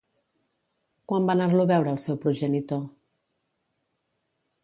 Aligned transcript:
Quan 1.11 1.27
va 1.31 1.33
anar-lo 1.35 1.65
a 1.67 1.69
veure 1.73 1.93
el 1.95 2.01
seu 2.05 2.17
progenitor? 2.25 2.81